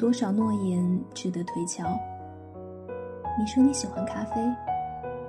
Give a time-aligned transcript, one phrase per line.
[0.00, 1.84] 多少诺言值得推敲？
[3.38, 4.40] 你说你喜欢咖啡，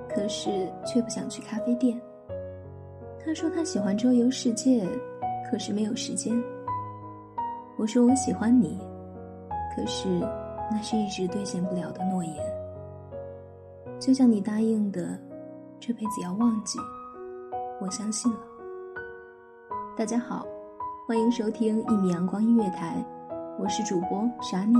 [0.08, 2.00] 可是却不想去咖啡店。
[3.22, 4.88] 他说他喜欢周游世界，
[5.50, 6.34] 可是没有时间。
[7.76, 8.80] 我说我喜欢你，
[9.76, 10.08] 可是
[10.70, 12.34] 那是一直兑现不了的诺言。
[14.00, 15.18] 就像你答应的，
[15.78, 16.78] 这辈子要忘记，
[17.78, 18.38] 我相信了。
[19.98, 20.46] 大家好，
[21.06, 23.04] 欢迎收听一米阳光音乐台。
[23.58, 24.74] 我是主播沙妮，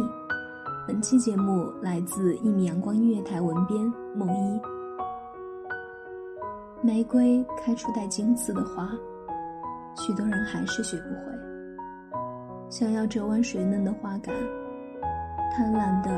[0.89, 3.79] 本期节目来自一米阳光音乐台文编
[4.14, 4.61] 梦一。
[6.81, 8.91] 玫瑰开出带荆刺的花，
[9.95, 11.33] 许多人还是学不会。
[12.70, 14.35] 想要折弯水嫩的花杆，
[15.55, 16.11] 贪婪的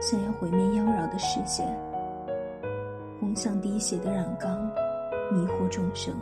[0.00, 1.66] 想要毁灭妖娆的视线，
[3.20, 4.64] 红像滴血的染缸，
[5.32, 6.14] 迷惑众生。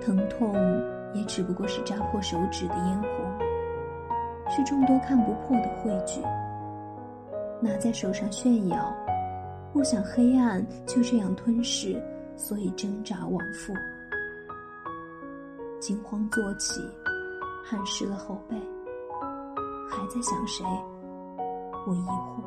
[0.00, 0.52] 疼痛
[1.14, 3.45] 也只不过是扎破手指的烟火。
[4.48, 6.20] 是众多看不破的汇聚，
[7.60, 8.94] 拿在手上炫耀，
[9.72, 12.00] 不想黑暗就这样吞噬，
[12.36, 13.74] 所以挣扎往复。
[15.80, 16.80] 惊慌坐起，
[17.64, 18.56] 汗湿了后背，
[19.90, 20.64] 还在想谁？
[21.86, 22.42] 我疑惑。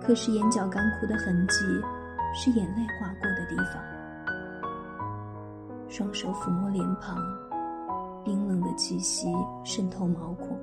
[0.00, 1.56] 可是眼角干枯的痕迹，
[2.34, 3.82] 是眼泪划过的地方。
[5.88, 7.16] 双手抚摸脸庞。
[8.26, 9.32] 冰冷的气息
[9.62, 10.58] 渗透毛孔，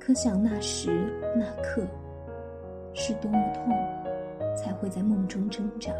[0.00, 1.86] 可想那时那刻
[2.94, 3.68] 是多么痛，
[4.56, 5.92] 才会在梦中挣扎。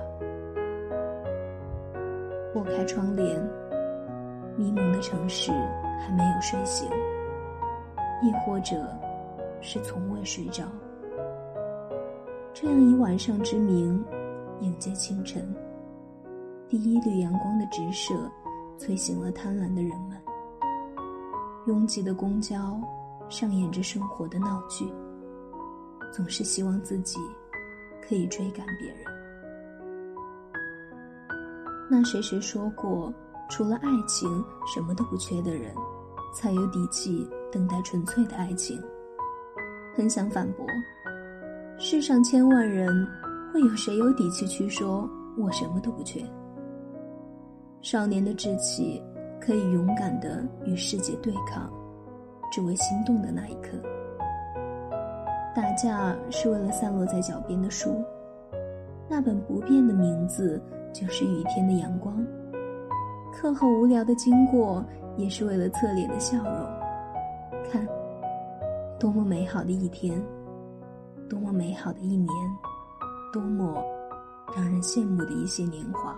[2.54, 3.38] 拨开窗帘，
[4.56, 5.52] 迷蒙的城市
[6.00, 6.88] 还没有睡醒，
[8.22, 8.74] 亦或者
[9.60, 10.64] 是从未睡着。
[12.54, 14.02] 这样以晚上之名
[14.60, 15.54] 迎接清晨，
[16.66, 18.14] 第一缕阳光的直射。
[18.76, 20.13] 催醒了贪婪的人们。
[21.66, 22.78] 拥挤的公交，
[23.28, 24.92] 上演着生活的闹剧。
[26.12, 27.18] 总是希望自己
[28.06, 28.98] 可以追赶别人。
[31.90, 33.12] 那谁谁说过，
[33.48, 34.28] 除了爱情，
[34.66, 35.74] 什么都不缺的人，
[36.34, 38.80] 才有底气等待纯粹的爱情。
[39.96, 40.66] 很想反驳，
[41.78, 43.06] 世上千万人，
[43.52, 46.24] 会有谁有底气去说我什么都不缺？
[47.80, 49.02] 少年的志气，
[49.44, 51.70] 可以勇敢的与世界对抗，
[52.50, 53.72] 只为心动的那一刻。
[55.54, 58.02] 打架是为了散落在脚边的书，
[59.06, 60.58] 那本不变的名字
[60.94, 62.24] 就是雨天的阳光。
[63.34, 64.82] 课后无聊的经过，
[65.18, 67.70] 也是为了侧脸的笑容。
[67.70, 67.86] 看，
[68.98, 70.18] 多么美好的一天，
[71.28, 72.28] 多么美好的一年，
[73.30, 73.84] 多么
[74.56, 76.16] 让人羡慕的一些年华。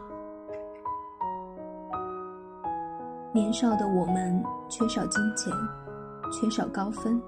[3.37, 5.53] 年少的我们缺少金钱，
[6.33, 7.21] 缺少高分，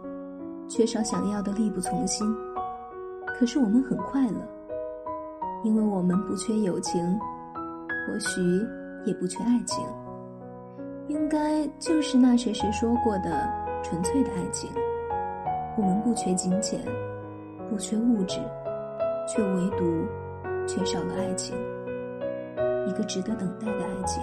[0.66, 2.26] 缺少想要的力不从心。
[3.38, 4.40] 可是我们很快乐，
[5.64, 6.98] 因为我们不缺友情，
[8.06, 8.40] 或许
[9.04, 9.84] 也不缺爱情。
[11.08, 13.46] 应该就是那谁谁说过的
[13.82, 14.70] 纯粹的爱情。
[15.76, 16.80] 我们不缺金钱，
[17.68, 18.40] 不缺物质，
[19.28, 20.06] 却唯独
[20.66, 21.54] 缺少了爱情，
[22.86, 24.22] 一个值得等待的爱情。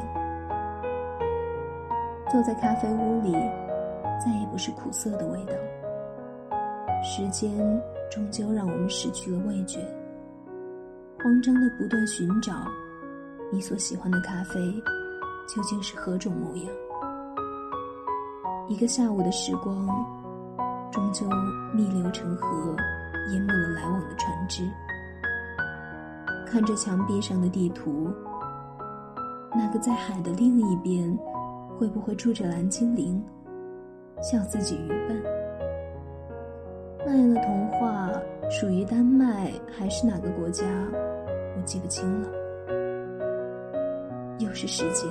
[2.32, 3.34] 坐在咖啡屋里，
[4.24, 5.54] 再也不是苦涩的味道。
[7.04, 7.52] 时间
[8.10, 9.80] 终究让我们失去了味觉，
[11.20, 12.54] 慌张的不断寻找
[13.52, 14.60] 你所喜欢的咖啡
[15.48, 16.66] 究竟是何种模样。
[18.68, 19.88] 一个下午的时光，
[20.92, 21.28] 终究
[21.76, 22.76] 逆流成河，
[23.32, 24.68] 淹没了来往的船只。
[26.48, 28.12] 看着墙壁上的地图，
[29.56, 31.16] 那个在海的另一边，
[31.78, 33.24] 会不会住着蓝精灵？
[34.22, 35.22] 笑自己愚笨。
[37.06, 38.12] 那样的童话
[38.50, 40.66] 属于丹麦还是哪个国家？
[41.58, 42.30] 我记不清了。
[44.40, 45.10] 又是时间，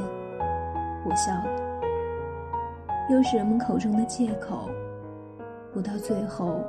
[1.04, 1.64] 我笑了。
[3.10, 4.68] 又是人们口中的借口，
[5.72, 6.62] 不到最后，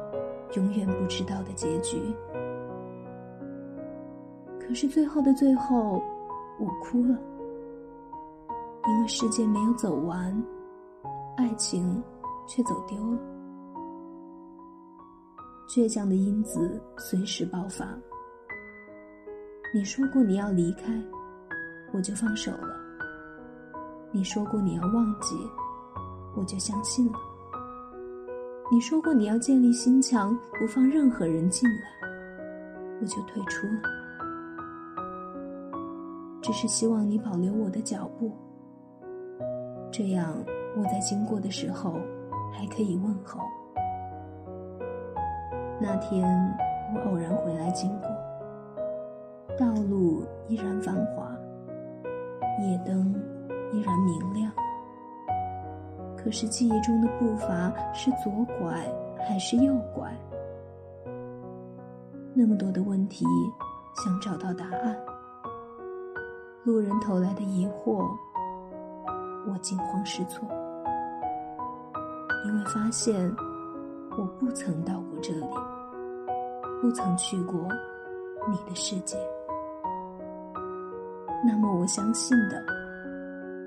[0.55, 1.97] 永远不知道的结局。
[4.59, 6.03] 可是最后的最后，
[6.59, 7.17] 我哭了，
[8.87, 10.43] 因为世界没有走完，
[11.37, 12.03] 爱情
[12.47, 13.19] 却走丢了。
[15.67, 17.87] 倔强的因子随时爆发。
[19.73, 20.93] 你说过你要离开，
[21.91, 22.79] 我就放手了。
[24.11, 25.35] 你说过你要忘记，
[26.35, 27.19] 我就相信了。
[28.71, 31.81] 你说过你要建立心墙，不放任何人进来，
[33.01, 33.81] 我就退出了。
[36.41, 38.31] 只是希望你保留我的脚步，
[39.97, 40.35] 这样
[40.75, 41.93] 我在经过的时候
[42.51, 43.39] 还可以问候。
[45.79, 46.27] 那天
[46.93, 48.09] 我偶然回来经过，
[49.57, 51.33] 道路依然繁华，
[52.61, 53.15] 夜灯
[53.71, 54.51] 依然明亮。
[56.17, 58.85] 可是记忆中的步伐是左拐
[59.25, 60.13] 还是右拐？
[62.33, 63.25] 那么多的问题，
[64.03, 64.93] 想找到答案。
[66.65, 68.05] 路人投来的疑惑，
[69.47, 70.47] 我惊慌失措，
[72.45, 73.33] 因为发现
[74.17, 75.45] 我不曾到过这里，
[76.81, 77.67] 不曾去过
[78.49, 79.17] 你的世界。
[81.45, 82.63] 那么，我相信的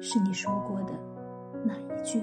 [0.02, 0.92] 是你说过的
[1.64, 2.22] 那一句。